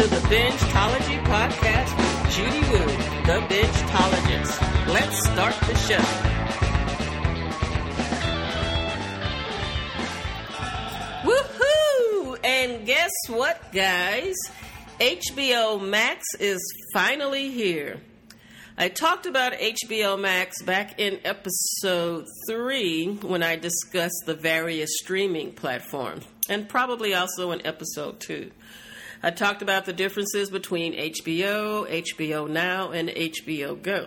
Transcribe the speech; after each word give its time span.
to 0.00 0.06
the 0.06 0.16
Bingetology 0.28 1.22
podcast 1.24 1.94
with 1.98 2.32
Judy 2.34 2.60
Wood, 2.70 2.88
the 3.26 3.54
Bingetologist. 3.54 4.86
Let's 4.94 5.22
start 5.24 5.54
the 5.66 5.76
show. 5.76 6.00
Woohoo! 11.22 12.38
And 12.42 12.86
guess 12.86 13.10
what, 13.28 13.60
guys? 13.74 14.36
HBO 15.00 15.78
Max 15.86 16.24
is 16.38 16.62
finally 16.94 17.50
here. 17.50 18.00
I 18.78 18.88
talked 18.88 19.26
about 19.26 19.52
HBO 19.52 20.18
Max 20.18 20.62
back 20.62 20.98
in 20.98 21.20
episode 21.24 22.24
3 22.48 23.18
when 23.20 23.42
I 23.42 23.56
discussed 23.56 24.22
the 24.24 24.32
various 24.32 24.88
streaming 25.02 25.52
platforms, 25.52 26.24
and 26.48 26.66
probably 26.70 27.12
also 27.12 27.50
in 27.50 27.66
episode 27.66 28.18
2. 28.20 28.50
I 29.22 29.30
talked 29.30 29.62
about 29.62 29.84
the 29.84 29.92
differences 29.92 30.50
between 30.50 30.94
HBO, 30.94 31.88
HBO 31.88 32.48
Now, 32.48 32.90
and 32.90 33.08
HBO 33.08 33.80
Go. 33.80 34.06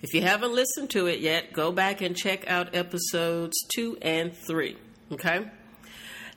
If 0.00 0.14
you 0.14 0.22
haven't 0.22 0.52
listened 0.52 0.90
to 0.90 1.06
it 1.06 1.20
yet, 1.20 1.52
go 1.52 1.70
back 1.70 2.00
and 2.00 2.16
check 2.16 2.50
out 2.50 2.74
episodes 2.74 3.56
2 3.74 3.98
and 4.02 4.34
3. 4.34 4.76
Okay? 5.12 5.48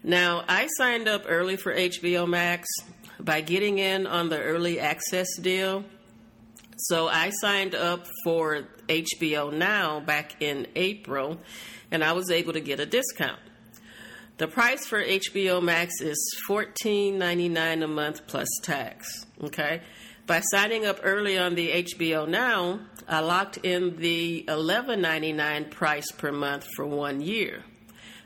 Now, 0.04 0.46
I 0.48 0.68
signed 0.78 1.08
up 1.08 1.24
early 1.28 1.56
for 1.56 1.74
HBO 1.74 2.28
Max 2.28 2.68
by 3.20 3.42
getting 3.42 3.80
in 3.80 4.06
on 4.06 4.30
the 4.30 4.40
early 4.40 4.80
access 4.80 5.36
deal 5.38 5.84
so 6.78 7.08
I 7.08 7.30
signed 7.30 7.74
up 7.74 8.06
for 8.24 8.68
HBO 8.90 9.54
Now 9.54 10.02
back 10.02 10.42
in 10.42 10.68
April, 10.76 11.40
and 11.90 12.04
I 12.04 12.12
was 12.12 12.30
able 12.30 12.54
to 12.54 12.60
get 12.60 12.80
a 12.80 12.86
discount. 12.86 13.40
The 14.38 14.50
price 14.50 14.86
for 14.86 15.02
HBO 15.02 15.64
Max 15.64 16.02
is 16.02 16.18
$14.99 16.50 17.84
a 17.84 17.88
month 17.88 18.28
plus 18.28 18.50
tax. 18.62 19.26
Okay. 19.42 19.82
By 20.28 20.42
signing 20.42 20.86
up 20.86 21.00
early 21.04 21.38
on 21.38 21.56
the 21.56 21.72
HBO 21.72 22.28
Now, 22.28 22.82
I 23.08 23.22
locked 23.22 23.58
in 23.58 23.96
the 23.96 24.44
$11.99 24.50 25.72
price 25.72 26.12
per 26.12 26.34
month 26.34 26.68
for 26.76 26.86
one 26.86 27.22
year. 27.22 27.64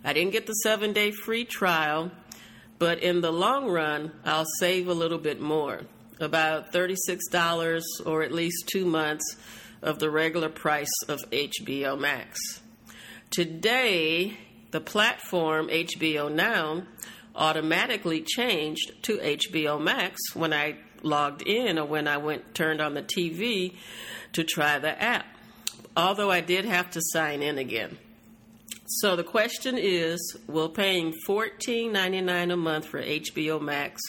I 0.04 0.14
didn't 0.14 0.32
get 0.32 0.48
the 0.48 0.54
seven 0.54 0.94
day 0.94 1.12
free 1.12 1.46
trial, 1.46 2.10
but 2.80 3.04
in 3.04 3.22
the 3.22 3.32
long 3.32 3.70
run, 3.70 4.12
I'll 4.26 4.48
save 4.60 4.88
a 4.88 4.94
little 4.96 5.20
bit 5.20 5.40
more 5.40 5.82
about 6.20 6.74
$36 6.74 7.82
or 8.08 8.24
at 8.24 8.32
least 8.32 8.68
two 8.68 8.86
months 8.86 9.38
of 9.84 10.00
the 10.00 10.10
regular 10.10 10.50
price 10.50 11.04
of 11.08 11.20
HBO 11.30 12.00
Max. 12.00 12.40
Today, 13.30 14.38
the 14.72 14.82
platform 14.82 15.68
HBO 15.68 16.32
Now 16.32 16.84
automatically 17.36 18.22
changed 18.22 18.92
to 19.04 19.18
HBO 19.18 19.82
Max 19.82 20.20
when 20.36 20.54
I 20.54 20.78
logged 21.02 21.42
in 21.44 21.80
or 21.80 21.86
when 21.86 22.08
I 22.08 22.18
went 22.18 22.54
turned 22.54 22.82
on 22.82 22.94
the 22.94 23.02
TV 23.02 23.76
to 24.34 24.44
try 24.44 24.80
the 24.80 25.02
app. 25.02 25.26
Although 25.96 26.32
I 26.32 26.42
did 26.42 26.66
have 26.66 26.92
to 26.92 27.02
sign 27.02 27.42
in 27.42 27.58
again. 27.58 27.98
So 28.88 29.16
the 29.16 29.24
question 29.24 29.78
is, 29.78 30.38
will 30.48 30.70
paying 30.70 31.14
$14.99 31.28 32.54
a 32.54 32.58
month 32.58 32.86
for 32.86 33.02
HBO 33.02 33.62
Max 33.62 34.02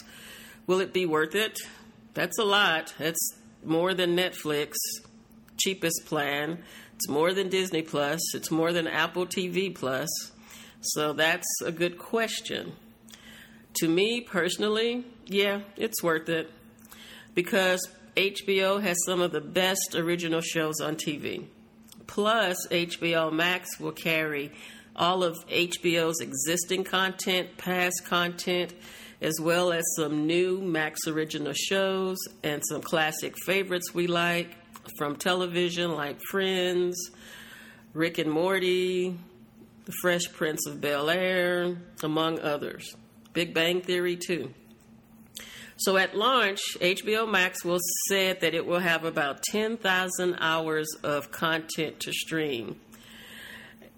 will 0.67 0.79
it 0.79 0.93
be 0.93 1.05
worth 1.05 1.35
it? 1.35 1.59
That's 2.13 2.39
a 2.39 2.43
lot. 2.43 2.93
That's 2.97 3.35
more 3.63 3.93
than 3.93 4.15
Netflix 4.15 4.75
cheapest 5.57 6.05
plan. 6.05 6.63
It's 6.95 7.07
more 7.07 7.33
than 7.33 7.49
Disney 7.49 7.81
Plus. 7.81 8.33
It's 8.33 8.51
more 8.51 8.73
than 8.73 8.87
Apple 8.87 9.25
TV 9.25 9.73
Plus. 9.73 10.09
So 10.81 11.13
that's 11.13 11.47
a 11.63 11.71
good 11.71 11.97
question. 11.97 12.73
To 13.75 13.87
me 13.87 14.21
personally, 14.21 15.05
yeah, 15.27 15.61
it's 15.77 16.03
worth 16.03 16.27
it 16.27 16.51
because 17.35 17.87
HBO 18.17 18.81
has 18.81 18.97
some 19.05 19.21
of 19.21 19.31
the 19.31 19.41
best 19.41 19.95
original 19.95 20.41
shows 20.41 20.81
on 20.81 20.95
TV. 20.95 21.45
Plus, 22.07 22.67
HBO 22.67 23.31
Max 23.31 23.79
will 23.79 23.93
carry 23.93 24.51
all 24.95 25.23
of 25.23 25.37
HBO's 25.47 26.19
existing 26.19 26.83
content, 26.83 27.57
past 27.57 28.03
content, 28.05 28.73
as 29.21 29.39
well 29.39 29.71
as 29.71 29.83
some 29.95 30.25
new 30.25 30.59
Max 30.59 31.07
original 31.07 31.53
shows 31.53 32.17
and 32.43 32.61
some 32.67 32.81
classic 32.81 33.35
favorites 33.45 33.93
we 33.93 34.07
like 34.07 34.57
from 34.97 35.15
television, 35.15 35.95
like 35.95 36.19
Friends, 36.29 36.97
Rick 37.93 38.17
and 38.17 38.31
Morty, 38.31 39.17
The 39.85 39.93
Fresh 40.01 40.31
Prince 40.33 40.67
of 40.67 40.79
Bel 40.79 41.09
Air, 41.09 41.77
among 42.03 42.39
others. 42.39 42.95
Big 43.33 43.53
Bang 43.53 43.81
Theory, 43.81 44.15
too. 44.15 44.53
So 45.77 45.97
at 45.97 46.15
launch, 46.15 46.59
HBO 46.79 47.29
Max 47.29 47.65
will 47.65 47.79
said 48.07 48.41
that 48.41 48.53
it 48.53 48.65
will 48.65 48.79
have 48.79 49.03
about 49.03 49.41
10,000 49.43 50.35
hours 50.39 50.87
of 51.03 51.31
content 51.31 51.99
to 52.01 52.13
stream 52.13 52.79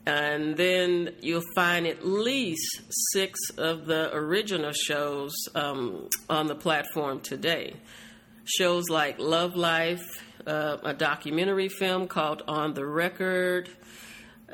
and 0.05 0.57
then 0.57 1.15
you'll 1.21 1.43
find 1.55 1.87
at 1.87 2.05
least 2.05 2.81
six 3.11 3.39
of 3.57 3.85
the 3.85 4.13
original 4.13 4.73
shows 4.73 5.33
um, 5.55 6.09
on 6.29 6.47
the 6.47 6.55
platform 6.55 7.21
today. 7.21 7.73
Shows 8.43 8.89
like 8.89 9.17
Love 9.19 9.55
Life, 9.55 10.03
uh, 10.45 10.77
a 10.83 10.93
documentary 10.93 11.69
film 11.69 12.07
called 12.07 12.43
On 12.47 12.73
the 12.73 12.85
Record. 12.85 13.69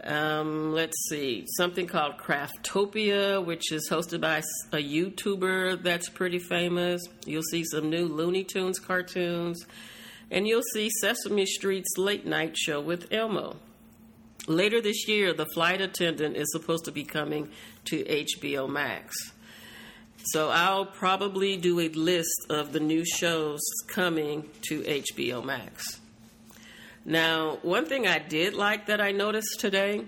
Um, 0.03 0.73
let's 0.73 1.09
see, 1.09 1.45
something 1.57 1.87
called 1.87 2.17
Craftopia, 2.17 3.43
which 3.43 3.71
is 3.71 3.89
hosted 3.89 4.21
by 4.21 4.41
a 4.71 4.83
YouTuber 4.83 5.83
that's 5.83 6.09
pretty 6.09 6.39
famous. 6.39 7.01
You'll 7.25 7.43
see 7.43 7.63
some 7.63 7.89
new 7.89 8.05
Looney 8.07 8.43
Tunes 8.43 8.79
cartoons, 8.79 9.65
and 10.31 10.47
you'll 10.47 10.63
see 10.73 10.89
Sesame 11.01 11.45
Street's 11.45 11.97
late 11.97 12.25
night 12.25 12.57
show 12.57 12.79
with 12.79 13.11
Elmo. 13.11 13.57
Later 14.47 14.81
this 14.81 15.07
year, 15.07 15.33
The 15.33 15.45
Flight 15.53 15.81
Attendant 15.81 16.35
is 16.35 16.51
supposed 16.51 16.85
to 16.85 16.91
be 16.91 17.03
coming 17.03 17.49
to 17.85 18.03
HBO 18.03 18.69
Max. 18.69 19.15
So 20.25 20.49
I'll 20.49 20.85
probably 20.85 21.55
do 21.57 21.79
a 21.79 21.89
list 21.89 22.45
of 22.49 22.73
the 22.73 22.79
new 22.79 23.05
shows 23.05 23.61
coming 23.87 24.49
to 24.69 24.81
HBO 24.81 25.43
Max. 25.43 25.98
Now, 27.05 27.59
one 27.61 27.85
thing 27.85 28.07
I 28.07 28.19
did 28.19 28.53
like 28.53 28.87
that 28.87 29.01
I 29.01 29.11
noticed 29.11 29.59
today 29.59 30.05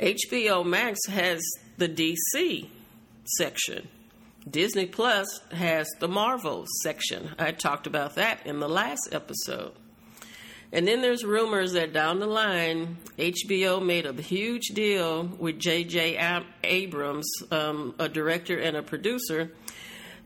HBO 0.00 0.64
Max 0.64 0.98
has 1.08 1.40
the 1.76 1.88
DC 1.88 2.68
section. 3.24 3.88
Disney 4.48 4.86
Plus 4.86 5.40
has 5.52 5.86
the 5.98 6.08
Marvel 6.08 6.64
section. 6.82 7.30
I 7.38 7.52
talked 7.52 7.86
about 7.86 8.14
that 8.14 8.46
in 8.46 8.60
the 8.60 8.68
last 8.68 9.08
episode. 9.12 9.72
And 10.72 10.86
then 10.86 11.02
there's 11.02 11.24
rumors 11.24 11.72
that 11.72 11.92
down 11.92 12.20
the 12.20 12.26
line, 12.26 12.96
HBO 13.18 13.84
made 13.84 14.06
a 14.06 14.12
huge 14.14 14.68
deal 14.68 15.24
with 15.24 15.58
J.J. 15.58 16.42
Abrams, 16.62 17.28
um, 17.50 17.94
a 17.98 18.08
director 18.08 18.56
and 18.56 18.76
a 18.76 18.82
producer, 18.82 19.50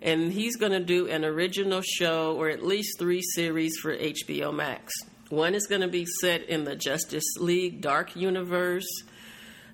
and 0.03 0.31
he's 0.31 0.57
going 0.57 0.73
to 0.73 0.81
do 0.81 1.09
an 1.09 1.25
original 1.25 1.81
show 1.81 2.37
or 2.37 2.51
at 2.51 2.63
least 2.63 2.99
three 2.99 3.23
series 3.23 3.77
for 3.81 3.97
HBO 3.97 4.55
Max. 4.55 4.93
One 5.31 5.55
is 5.55 5.67
going 5.67 5.81
to 5.81 5.89
be 5.89 6.07
set 6.21 6.49
in 6.49 6.65
the 6.65 6.77
Justice 6.77 7.37
League 7.39 7.81
Dark 7.81 8.15
Universe. 8.15 8.87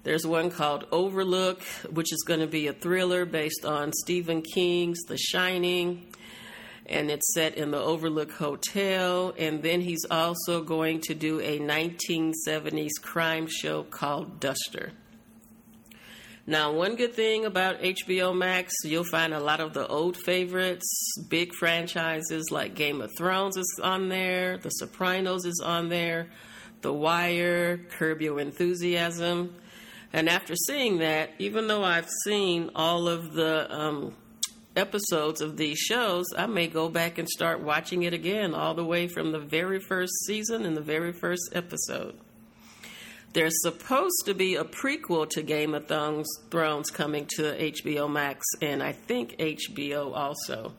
There's 0.04 0.26
one 0.26 0.50
called 0.50 0.86
Overlook, 0.90 1.62
which 1.90 2.12
is 2.12 2.22
going 2.26 2.40
to 2.40 2.46
be 2.46 2.68
a 2.68 2.72
thriller 2.72 3.24
based 3.26 3.64
on 3.64 3.92
Stephen 3.92 4.42
King's 4.42 5.00
The 5.08 5.18
Shining 5.18 6.06
and 6.90 7.08
it's 7.10 7.32
set 7.34 7.54
in 7.54 7.70
the 7.70 7.78
Overlook 7.78 8.32
Hotel. 8.32 9.32
And 9.38 9.62
then 9.62 9.80
he's 9.80 10.04
also 10.10 10.62
going 10.62 11.00
to 11.02 11.14
do 11.14 11.40
a 11.40 11.58
1970s 11.58 13.00
crime 13.00 13.46
show 13.48 13.84
called 13.84 14.40
Duster. 14.40 14.92
Now, 16.50 16.72
one 16.72 16.96
good 16.96 17.14
thing 17.14 17.44
about 17.44 17.80
HBO 17.80 18.36
Max, 18.36 18.74
you'll 18.82 19.04
find 19.04 19.32
a 19.32 19.38
lot 19.38 19.60
of 19.60 19.72
the 19.72 19.86
old 19.86 20.16
favorites, 20.16 20.84
big 21.28 21.54
franchises 21.54 22.48
like 22.50 22.74
Game 22.74 23.00
of 23.00 23.12
Thrones 23.16 23.56
is 23.56 23.80
on 23.80 24.08
there, 24.08 24.58
The 24.58 24.70
Sopranos 24.70 25.44
is 25.44 25.62
on 25.64 25.90
there, 25.90 26.26
The 26.80 26.92
Wire, 26.92 27.76
Curb 27.76 28.20
Your 28.20 28.40
Enthusiasm. 28.40 29.54
And 30.12 30.28
after 30.28 30.56
seeing 30.56 30.98
that, 30.98 31.30
even 31.38 31.68
though 31.68 31.84
I've 31.84 32.10
seen 32.24 32.72
all 32.74 33.06
of 33.06 33.32
the 33.32 33.72
um, 33.72 34.16
episodes 34.74 35.40
of 35.40 35.56
these 35.56 35.78
shows, 35.78 36.26
I 36.36 36.46
may 36.46 36.66
go 36.66 36.88
back 36.88 37.18
and 37.18 37.28
start 37.28 37.60
watching 37.60 38.02
it 38.02 38.12
again, 38.12 38.54
all 38.54 38.74
the 38.74 38.84
way 38.84 39.06
from 39.06 39.30
the 39.30 39.38
very 39.38 39.78
first 39.78 40.24
season 40.26 40.66
and 40.66 40.76
the 40.76 40.80
very 40.80 41.12
first 41.12 41.50
episode. 41.52 42.18
There's 43.32 43.62
supposed 43.62 44.22
to 44.26 44.34
be 44.34 44.56
a 44.56 44.64
prequel 44.64 45.28
to 45.30 45.42
Game 45.42 45.74
of 45.74 45.86
Thrones 45.86 46.90
coming 46.90 47.26
to 47.36 47.42
HBO 47.42 48.10
Max 48.10 48.44
and 48.60 48.82
I 48.82 48.92
think 48.92 49.36
HBO 49.38 50.14
also. 50.14 50.72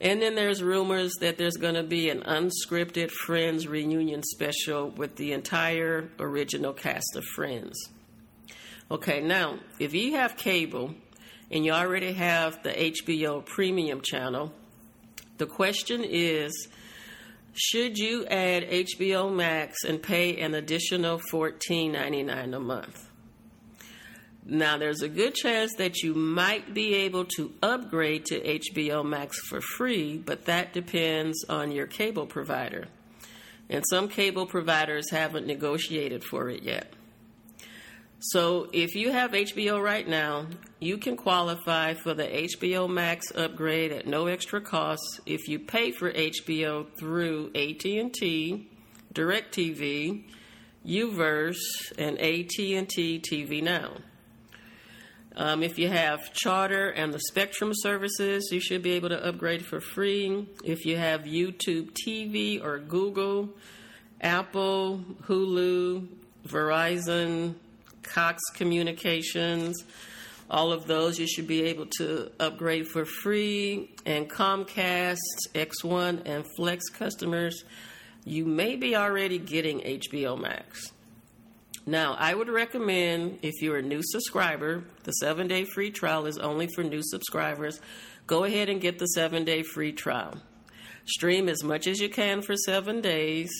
And 0.00 0.22
then 0.22 0.34
there's 0.34 0.62
rumors 0.62 1.12
that 1.20 1.38
there's 1.38 1.56
going 1.56 1.74
to 1.74 1.82
be 1.82 2.10
an 2.10 2.22
unscripted 2.22 3.10
Friends 3.10 3.66
reunion 3.66 4.22
special 4.22 4.90
with 4.90 5.16
the 5.16 5.32
entire 5.32 6.10
original 6.18 6.72
cast 6.72 7.16
of 7.16 7.24
Friends. 7.24 7.74
Okay, 8.90 9.20
now, 9.20 9.58
if 9.78 9.94
you 9.94 10.16
have 10.16 10.36
cable, 10.36 10.94
and 11.50 11.64
you 11.64 11.72
already 11.72 12.12
have 12.12 12.62
the 12.62 12.70
HBO 12.70 13.44
Premium 13.44 14.00
channel, 14.00 14.52
The 15.36 15.46
question 15.46 16.04
is 16.04 16.68
should 17.54 17.98
you 17.98 18.26
add 18.26 18.68
HBO 18.68 19.32
Max 19.32 19.84
and 19.84 20.02
pay 20.02 20.40
an 20.40 20.54
additional 20.54 21.20
$14.99 21.32 22.56
a 22.56 22.60
month? 22.60 23.08
Now, 24.46 24.76
there's 24.76 25.00
a 25.00 25.08
good 25.08 25.34
chance 25.34 25.72
that 25.78 26.02
you 26.02 26.14
might 26.14 26.74
be 26.74 26.94
able 26.94 27.24
to 27.36 27.52
upgrade 27.62 28.26
to 28.26 28.40
HBO 28.40 29.04
Max 29.04 29.38
for 29.48 29.60
free, 29.60 30.18
but 30.18 30.44
that 30.44 30.72
depends 30.72 31.44
on 31.48 31.72
your 31.72 31.86
cable 31.86 32.26
provider. 32.26 32.88
And 33.70 33.84
some 33.88 34.08
cable 34.08 34.44
providers 34.44 35.10
haven't 35.10 35.46
negotiated 35.46 36.24
for 36.24 36.50
it 36.50 36.62
yet. 36.62 36.92
So, 38.20 38.68
if 38.72 38.94
you 38.94 39.12
have 39.12 39.32
HBO 39.32 39.82
right 39.82 40.06
now, 40.08 40.46
you 40.80 40.96
can 40.96 41.16
qualify 41.16 41.94
for 41.94 42.14
the 42.14 42.24
HBO 42.24 42.88
Max 42.88 43.26
upgrade 43.34 43.92
at 43.92 44.06
no 44.06 44.26
extra 44.26 44.60
cost 44.60 45.20
if 45.26 45.46
you 45.46 45.58
pay 45.58 45.92
for 45.92 46.10
HBO 46.10 46.86
through 46.98 47.48
AT&T, 47.54 48.70
DirecTV, 49.12 50.24
UVerse, 50.86 51.92
and 51.98 52.18
AT&T 52.18 53.20
TV 53.20 53.62
Now. 53.62 53.90
Um, 55.36 55.64
if 55.64 55.78
you 55.78 55.88
have 55.88 56.32
Charter 56.32 56.90
and 56.90 57.12
the 57.12 57.18
Spectrum 57.18 57.72
services, 57.74 58.50
you 58.52 58.60
should 58.60 58.82
be 58.82 58.92
able 58.92 59.08
to 59.08 59.26
upgrade 59.26 59.66
for 59.66 59.80
free. 59.80 60.48
If 60.62 60.86
you 60.86 60.96
have 60.96 61.22
YouTube 61.22 61.90
TV 62.06 62.62
or 62.62 62.78
Google, 62.78 63.50
Apple, 64.20 65.04
Hulu, 65.24 66.06
Verizon, 66.46 67.56
Cox 68.04 68.42
Communications, 68.54 69.84
all 70.50 70.72
of 70.72 70.86
those 70.86 71.18
you 71.18 71.26
should 71.26 71.46
be 71.46 71.62
able 71.64 71.86
to 71.98 72.30
upgrade 72.38 72.86
for 72.86 73.04
free. 73.04 73.90
And 74.06 74.30
Comcast, 74.30 75.18
X1, 75.54 76.22
and 76.26 76.44
Flex 76.56 76.88
customers, 76.90 77.64
you 78.24 78.44
may 78.44 78.76
be 78.76 78.94
already 78.94 79.38
getting 79.38 79.80
HBO 79.80 80.40
Max. 80.40 80.92
Now, 81.86 82.14
I 82.18 82.34
would 82.34 82.48
recommend 82.48 83.40
if 83.42 83.60
you're 83.60 83.76
a 83.76 83.82
new 83.82 84.00
subscriber, 84.02 84.84
the 85.02 85.12
seven 85.12 85.48
day 85.48 85.64
free 85.64 85.90
trial 85.90 86.24
is 86.26 86.38
only 86.38 86.66
for 86.74 86.82
new 86.82 87.02
subscribers. 87.02 87.78
Go 88.26 88.44
ahead 88.44 88.70
and 88.70 88.80
get 88.80 88.98
the 88.98 89.06
seven 89.06 89.44
day 89.44 89.62
free 89.62 89.92
trial. 89.92 90.34
Stream 91.04 91.48
as 91.50 91.62
much 91.62 91.86
as 91.86 92.00
you 92.00 92.08
can 92.08 92.40
for 92.40 92.56
seven 92.56 93.02
days, 93.02 93.50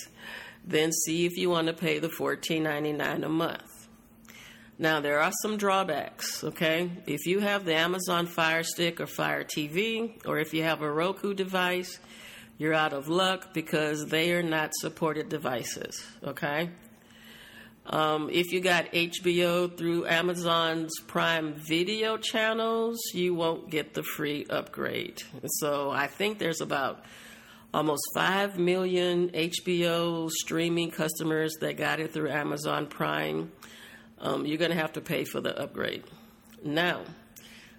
then 0.65 0.91
see 0.91 1.27
if 1.27 1.37
you 1.37 1.51
want 1.51 1.67
to 1.67 1.73
pay 1.73 1.99
the 1.99 2.09
$14.99 2.09 3.23
a 3.23 3.29
month. 3.29 3.74
Now, 4.77 4.99
there 4.99 5.21
are 5.21 5.31
some 5.41 5.55
drawbacks, 5.55 6.43
okay? 6.43 6.91
If 7.07 7.25
you 7.25 7.39
have 7.39 7.63
the 7.63 7.75
Amazon 7.75 8.25
Fire 8.25 8.63
Stick 8.63 8.99
or 8.99 9.07
Fire 9.07 9.45
TV, 9.45 10.11
or 10.25 10.37
if 10.37 10.53
you 10.53 10.63
have 10.63 10.81
a 10.81 10.91
Roku 10.91 11.33
device, 11.33 11.97
you're 12.57 12.73
out 12.73 12.91
of 12.91 13.07
luck 13.07 13.53
because 13.53 14.07
they 14.07 14.33
are 14.33 14.43
not 14.43 14.71
supported 14.75 15.29
devices, 15.29 16.05
okay? 16.23 16.69
Um, 17.87 18.29
if 18.31 18.51
you 18.51 18.61
got 18.61 18.91
HBO 18.91 19.77
through 19.77 20.07
Amazon's 20.07 20.91
Prime 21.07 21.53
Video 21.53 22.17
channels, 22.17 22.99
you 23.13 23.33
won't 23.33 23.69
get 23.69 23.93
the 23.93 24.03
free 24.03 24.45
upgrade. 24.49 25.21
So 25.59 25.91
I 25.91 26.07
think 26.07 26.39
there's 26.39 26.61
about 26.61 27.05
almost 27.73 28.01
5 28.15 28.57
million 28.57 29.29
HBO 29.29 30.29
streaming 30.31 30.91
customers 30.91 31.53
that 31.61 31.77
got 31.77 31.99
it 31.99 32.11
through 32.11 32.29
Amazon 32.29 32.87
Prime. 32.87 33.51
Um, 34.19 34.45
you're 34.45 34.57
going 34.57 34.71
to 34.71 34.77
have 34.77 34.93
to 34.93 35.01
pay 35.01 35.25
for 35.25 35.41
the 35.41 35.57
upgrade. 35.59 36.03
Now, 36.63 37.01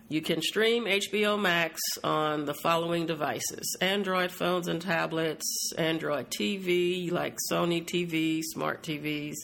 you 0.08 0.20
can 0.20 0.40
stream 0.40 0.84
HBO 0.84 1.40
Max 1.40 1.80
on 2.04 2.44
the 2.44 2.54
following 2.54 3.06
devices 3.06 3.76
Android 3.80 4.30
phones 4.30 4.68
and 4.68 4.80
tablets, 4.80 5.72
Android 5.76 6.30
TV 6.30 7.10
like 7.10 7.36
Sony 7.50 7.84
TV, 7.84 8.42
smart 8.44 8.82
TVs 8.82 9.34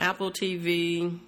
Apple 0.00 0.30
TV. 0.30 1.18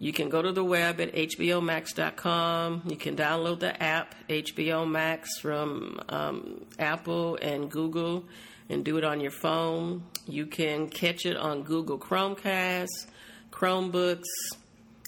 You 0.00 0.12
can 0.12 0.30
go 0.30 0.40
to 0.40 0.52
the 0.52 0.64
web 0.64 1.00
at 1.00 1.12
HBOMax.com. 1.12 2.82
You 2.86 2.96
can 2.96 3.16
download 3.16 3.60
the 3.60 3.80
app 3.82 4.14
HBO 4.28 4.88
Max 4.88 5.38
from 5.38 6.00
um, 6.08 6.64
Apple 6.78 7.36
and 7.42 7.70
Google 7.70 8.24
and 8.70 8.84
do 8.84 8.96
it 8.96 9.04
on 9.04 9.20
your 9.20 9.32
phone. 9.32 10.04
You 10.26 10.46
can 10.46 10.88
catch 10.88 11.26
it 11.26 11.36
on 11.36 11.62
Google 11.62 11.98
Chromecast, 11.98 13.06
Chromebooks, 13.50 14.24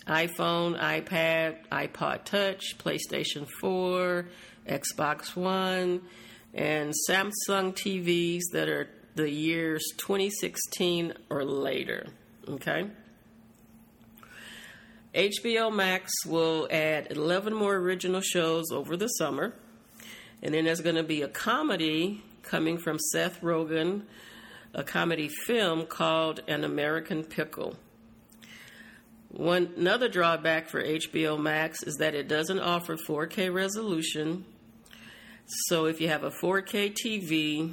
iPhone, 0.07 0.79
iPad, 0.81 1.57
iPod 1.71 2.25
Touch, 2.25 2.77
PlayStation 2.79 3.47
4, 3.61 4.27
Xbox 4.69 5.37
One, 5.37 6.03
and 6.53 6.93
Samsung 7.09 7.75
TVs 7.75 8.43
that 8.53 8.69
are 8.69 8.89
the 9.15 9.31
years 9.31 9.85
2016 9.99 11.15
or 11.29 11.45
later. 11.45 12.09
Okay. 12.49 12.87
HBO 15.15 15.75
Max 15.75 16.13
will 16.25 16.69
add 16.71 17.09
11 17.11 17.53
more 17.53 17.75
original 17.75 18.21
shows 18.21 18.71
over 18.71 18.97
the 18.97 19.09
summer. 19.09 19.55
And 20.43 20.55
then 20.55 20.65
there's 20.65 20.81
going 20.81 20.97
to 20.97 21.03
be 21.03 21.23
a 21.23 21.29
comedy 21.29 22.23
coming 22.43 22.79
from 22.79 22.99
Seth 23.13 23.41
Rogen, 23.41 24.03
a 24.73 24.85
comedy 24.85 25.29
film 25.29 25.87
called 25.87 26.41
An 26.47 26.65
American 26.65 27.25
Pickle. 27.25 27.77
One 29.31 29.73
another 29.77 30.09
drawback 30.09 30.69
for 30.69 30.83
HBO 30.83 31.39
Max 31.39 31.85
is 31.85 31.97
that 31.97 32.15
it 32.15 32.27
doesn't 32.27 32.59
offer 32.59 32.97
4K 32.97 33.55
resolution. 33.55 34.45
So 35.69 35.87
if 35.87 36.01
you 36.01 36.09
have 36.09 36.25
a 36.25 36.31
4K 36.31 36.95
TV, 36.95 37.73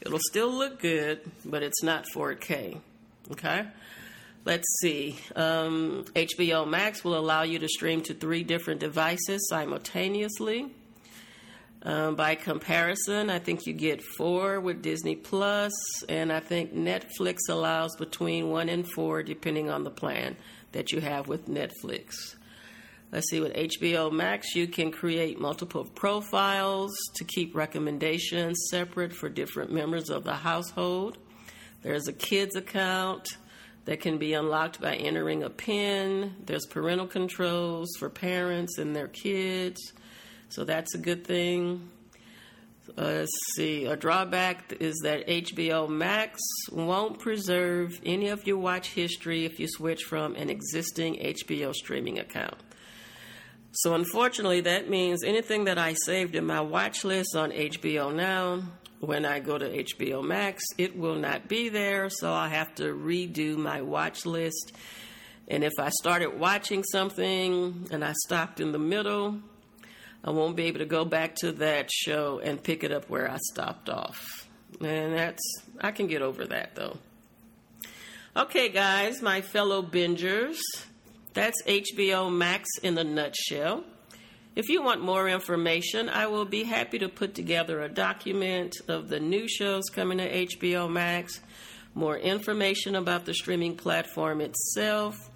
it'll 0.00 0.18
still 0.30 0.50
look 0.50 0.80
good, 0.80 1.20
but 1.44 1.62
it's 1.62 1.82
not 1.82 2.06
4K. 2.14 2.78
Okay? 3.32 3.66
Let's 4.46 4.66
see. 4.80 5.18
Um, 5.36 6.06
HBO 6.14 6.66
Max 6.66 7.04
will 7.04 7.18
allow 7.18 7.42
you 7.42 7.58
to 7.58 7.68
stream 7.68 8.00
to 8.02 8.14
three 8.14 8.42
different 8.42 8.80
devices 8.80 9.46
simultaneously. 9.50 10.70
Um, 11.82 12.14
by 12.14 12.34
comparison, 12.34 13.28
I 13.28 13.40
think 13.40 13.66
you 13.66 13.74
get 13.74 14.02
four 14.02 14.58
with 14.58 14.80
Disney 14.80 15.16
Plus, 15.16 15.72
and 16.08 16.32
I 16.32 16.40
think 16.40 16.74
Netflix 16.74 17.40
allows 17.50 17.94
between 17.96 18.48
one 18.48 18.70
and 18.70 18.90
four, 18.90 19.22
depending 19.22 19.68
on 19.68 19.84
the 19.84 19.90
plan 19.90 20.36
that 20.74 20.92
you 20.92 21.00
have 21.00 21.26
with 21.26 21.48
Netflix. 21.48 22.36
Let's 23.10 23.30
see, 23.30 23.40
with 23.40 23.54
HBO 23.54 24.12
Max, 24.12 24.54
you 24.54 24.66
can 24.66 24.90
create 24.90 25.40
multiple 25.40 25.84
profiles 25.84 26.92
to 27.14 27.24
keep 27.24 27.54
recommendations 27.54 28.58
separate 28.70 29.12
for 29.12 29.28
different 29.28 29.72
members 29.72 30.10
of 30.10 30.24
the 30.24 30.34
household. 30.34 31.16
There's 31.82 32.08
a 32.08 32.12
kids 32.12 32.56
account 32.56 33.36
that 33.84 34.00
can 34.00 34.18
be 34.18 34.32
unlocked 34.34 34.80
by 34.80 34.96
entering 34.96 35.44
a 35.44 35.50
PIN. 35.50 36.34
There's 36.44 36.66
parental 36.66 37.06
controls 37.06 37.88
for 37.98 38.10
parents 38.10 38.78
and 38.78 38.96
their 38.96 39.08
kids, 39.08 39.92
so 40.48 40.64
that's 40.64 40.94
a 40.94 40.98
good 40.98 41.24
thing. 41.24 41.88
Uh, 42.90 43.02
let's 43.02 43.30
see. 43.56 43.86
A 43.86 43.96
drawback 43.96 44.74
is 44.78 45.00
that 45.04 45.26
HBO 45.26 45.88
Max 45.88 46.38
won't 46.70 47.18
preserve 47.18 47.98
any 48.04 48.28
of 48.28 48.46
your 48.46 48.58
watch 48.58 48.90
history 48.90 49.46
if 49.46 49.58
you 49.58 49.66
switch 49.68 50.04
from 50.04 50.36
an 50.36 50.50
existing 50.50 51.14
HBO 51.14 51.74
streaming 51.74 52.18
account. 52.18 52.56
So, 53.72 53.94
unfortunately, 53.94 54.60
that 54.62 54.88
means 54.88 55.24
anything 55.24 55.64
that 55.64 55.78
I 55.78 55.94
saved 55.94 56.36
in 56.36 56.44
my 56.44 56.60
watch 56.60 57.04
list 57.04 57.34
on 57.34 57.50
HBO 57.50 58.14
Now 58.14 58.62
when 59.00 59.24
I 59.24 59.40
go 59.40 59.58
to 59.58 59.68
HBO 59.68 60.22
Max, 60.22 60.62
it 60.78 60.96
will 60.96 61.16
not 61.16 61.48
be 61.48 61.68
there, 61.68 62.08
so 62.08 62.32
I 62.32 62.48
have 62.48 62.74
to 62.76 62.94
redo 62.94 63.56
my 63.56 63.82
watch 63.82 64.24
list. 64.26 64.72
And 65.48 65.64
if 65.64 65.72
I 65.78 65.90
started 65.90 66.38
watching 66.38 66.82
something 66.84 67.88
and 67.90 68.04
I 68.04 68.12
stopped 68.24 68.60
in 68.60 68.72
the 68.72 68.78
middle, 68.78 69.40
I 70.24 70.30
won't 70.30 70.56
be 70.56 70.64
able 70.64 70.78
to 70.78 70.86
go 70.86 71.04
back 71.04 71.34
to 71.36 71.52
that 71.52 71.90
show 71.92 72.40
and 72.42 72.62
pick 72.62 72.82
it 72.82 72.90
up 72.90 73.10
where 73.10 73.30
I 73.30 73.36
stopped 73.52 73.90
off. 73.90 74.48
And 74.80 75.12
that's, 75.12 75.42
I 75.80 75.90
can 75.90 76.06
get 76.06 76.22
over 76.22 76.46
that 76.46 76.74
though. 76.74 76.96
Okay, 78.34 78.70
guys, 78.70 79.22
my 79.22 79.42
fellow 79.42 79.82
bingers, 79.82 80.56
that's 81.34 81.62
HBO 81.66 82.32
Max 82.32 82.68
in 82.82 82.96
a 82.96 83.04
nutshell. 83.04 83.84
If 84.56 84.68
you 84.68 84.82
want 84.82 85.02
more 85.02 85.28
information, 85.28 86.08
I 86.08 86.26
will 86.28 86.44
be 86.44 86.62
happy 86.64 86.98
to 87.00 87.08
put 87.08 87.34
together 87.34 87.82
a 87.82 87.88
document 87.88 88.74
of 88.88 89.08
the 89.08 89.20
new 89.20 89.46
shows 89.48 89.84
coming 89.92 90.18
to 90.18 90.46
HBO 90.46 90.90
Max, 90.90 91.40
more 91.94 92.16
information 92.16 92.94
about 92.96 93.24
the 93.24 93.34
streaming 93.34 93.76
platform 93.76 94.40
itself, 94.40 95.30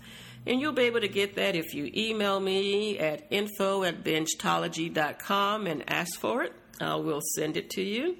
and 0.48 0.60
you'll 0.60 0.72
be 0.72 0.82
able 0.82 1.00
to 1.00 1.08
get 1.08 1.36
that 1.36 1.54
if 1.54 1.74
you 1.74 1.90
email 1.94 2.40
me 2.40 2.98
at 2.98 3.26
info 3.30 3.84
at 3.84 4.02
bingetology.com 4.02 5.66
and 5.66 5.84
ask 5.88 6.18
for 6.18 6.42
it. 6.42 6.52
Uh, 6.80 6.94
I 6.94 6.94
will 6.96 7.20
send 7.36 7.56
it 7.56 7.70
to 7.70 7.82
you, 7.82 8.16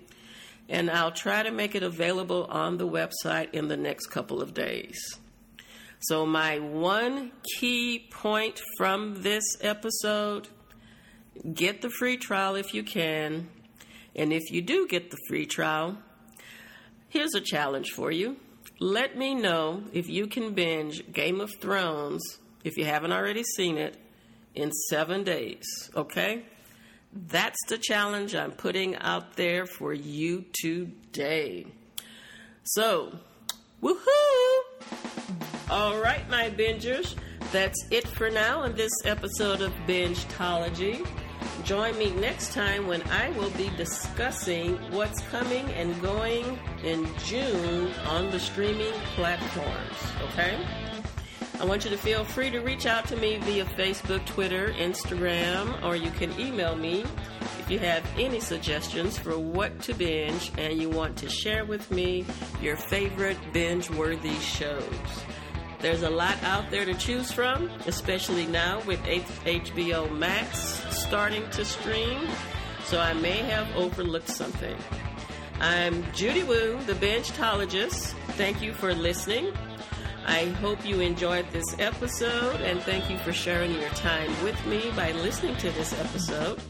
and 0.68 0.90
I'll 0.90 1.12
try 1.12 1.42
to 1.42 1.50
make 1.50 1.75
it 1.75 1.82
available 1.82 2.44
on 2.50 2.76
the 2.76 2.87
website 2.87 3.52
in 3.54 3.68
the 3.68 3.76
next 3.76 4.06
couple 4.06 4.40
of 4.40 4.54
days. 4.54 5.00
So, 6.00 6.25
my 6.26 6.61
one 6.61 7.32
key 7.56 8.08
point 8.11 8.61
from 8.76 9.23
this 9.23 9.44
episode 9.61 10.49
Get 11.54 11.82
the 11.82 11.90
free 11.90 12.16
trial 12.16 12.56
if 12.56 12.75
you 12.75 12.82
can. 12.82 13.49
And 14.16 14.32
if 14.32 14.50
you 14.50 14.61
do 14.61 14.87
get 14.88 15.11
the 15.11 15.18
free 15.28 15.47
trial, 15.47 15.99
here's 17.08 17.35
a 17.35 17.40
challenge 17.40 17.90
for 17.90 18.11
you. 18.11 18.37
Let 18.80 19.16
me 19.16 19.35
know 19.35 19.82
if 19.92 20.08
you 20.08 20.28
can 20.28 20.54
binge 20.54 21.12
Game 21.12 21.40
of 21.40 21.50
Thrones, 21.61 22.23
if 22.62 22.76
you 22.76 22.85
haven't 22.85 23.12
already 23.12 23.42
seen 23.42 23.76
it, 23.76 23.97
in 24.54 24.70
seven 24.88 25.25
days, 25.25 25.90
okay? 25.97 26.44
That's 27.12 27.58
the 27.66 27.78
challenge 27.78 28.37
I'm 28.37 28.52
putting 28.52 28.94
out 28.97 29.35
there 29.35 29.66
for 29.66 29.92
you 29.92 30.44
today. 30.61 31.66
So, 32.62 33.18
woohoo! 33.82 34.58
All 35.70 35.99
right, 35.99 36.28
my 36.30 36.50
bingers, 36.50 37.16
that's 37.50 37.85
it 37.90 38.06
for 38.06 38.30
now 38.30 38.62
in 38.62 38.76
this 38.76 38.92
episode 39.04 39.61
of 39.61 39.73
Bingetology. 39.88 41.04
Join 41.64 41.98
me 41.98 42.10
next 42.12 42.52
time 42.54 42.86
when 42.86 43.02
I 43.10 43.30
will 43.30 43.50
be 43.50 43.70
discussing 43.76 44.76
what's 44.90 45.20
coming 45.28 45.68
and 45.72 46.00
going 46.00 46.58
in 46.82 47.06
June 47.24 47.92
on 48.06 48.30
the 48.30 48.40
streaming 48.40 48.92
platforms, 49.16 49.96
okay? 50.30 50.58
I 51.60 51.64
want 51.64 51.84
you 51.84 51.90
to 51.90 51.98
feel 51.98 52.24
free 52.24 52.50
to 52.50 52.60
reach 52.60 52.86
out 52.86 53.06
to 53.08 53.16
me 53.16 53.36
via 53.38 53.64
Facebook, 53.64 54.24
Twitter, 54.24 54.68
Instagram, 54.78 55.82
or 55.82 55.96
you 55.96 56.10
can 56.12 56.38
email 56.40 56.76
me 56.76 57.04
if 57.58 57.68
you 57.68 57.80
have 57.80 58.02
any 58.16 58.40
suggestions 58.40 59.18
for 59.18 59.38
what 59.38 59.78
to 59.82 59.94
binge 59.94 60.52
and 60.56 60.80
you 60.80 60.88
want 60.88 61.16
to 61.18 61.28
share 61.28 61.64
with 61.64 61.90
me 61.90 62.24
your 62.62 62.76
favorite 62.76 63.38
binge 63.52 63.90
worthy 63.90 64.36
shows. 64.36 64.84
There's 65.80 66.02
a 66.02 66.10
lot 66.10 66.42
out 66.42 66.70
there 66.70 66.84
to 66.84 66.94
choose 66.94 67.30
from, 67.30 67.70
especially 67.86 68.46
now 68.46 68.80
with 68.86 69.00
HBO 69.04 70.10
Max 70.16 70.82
starting 71.08 71.48
to 71.48 71.64
stream, 71.64 72.28
so 72.84 73.00
I 73.00 73.14
may 73.14 73.38
have 73.38 73.66
overlooked 73.74 74.28
something. 74.28 74.76
I'm 75.58 76.04
Judy 76.12 76.42
Wu, 76.42 76.78
the 76.84 76.92
Bingetologist. 76.92 78.12
Thank 78.36 78.60
you 78.60 78.74
for 78.74 78.92
listening. 78.92 79.50
I 80.26 80.48
hope 80.60 80.84
you 80.84 81.00
enjoyed 81.00 81.50
this 81.50 81.64
episode 81.78 82.60
and 82.60 82.82
thank 82.82 83.08
you 83.08 83.16
for 83.20 83.32
sharing 83.32 83.72
your 83.72 83.88
time 83.90 84.30
with 84.44 84.66
me 84.66 84.90
by 84.94 85.12
listening 85.12 85.56
to 85.56 85.70
this 85.70 85.98
episode. 85.98 86.60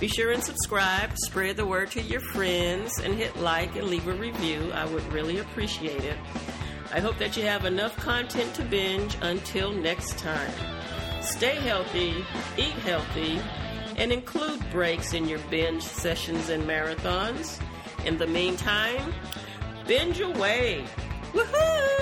Be 0.00 0.08
sure 0.08 0.32
and 0.32 0.42
subscribe, 0.42 1.16
spread 1.18 1.56
the 1.56 1.64
word 1.64 1.92
to 1.92 2.02
your 2.02 2.20
friends, 2.20 2.98
and 2.98 3.14
hit 3.14 3.36
like 3.36 3.76
and 3.76 3.86
leave 3.86 4.08
a 4.08 4.14
review. 4.14 4.72
I 4.74 4.84
would 4.86 5.12
really 5.12 5.38
appreciate 5.38 6.02
it. 6.02 6.18
I 6.92 6.98
hope 6.98 7.18
that 7.18 7.36
you 7.36 7.44
have 7.44 7.64
enough 7.64 7.96
content 7.98 8.52
to 8.56 8.64
binge 8.64 9.16
until 9.22 9.70
next 9.70 10.18
time. 10.18 10.50
Stay 11.22 11.54
healthy, 11.54 12.24
eat 12.56 12.74
healthy, 12.84 13.40
and 13.96 14.12
include 14.12 14.60
breaks 14.70 15.12
in 15.12 15.28
your 15.28 15.38
binge 15.50 15.82
sessions 15.82 16.48
and 16.48 16.64
marathons. 16.64 17.60
In 18.04 18.18
the 18.18 18.26
meantime, 18.26 19.12
binge 19.86 20.20
away. 20.20 20.84
Woohoo! 21.32 21.95